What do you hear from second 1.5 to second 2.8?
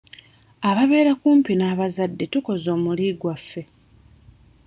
n'abazadde tukoze